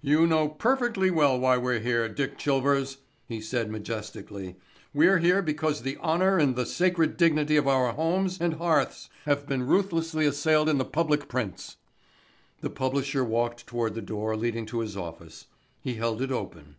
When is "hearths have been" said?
8.54-9.64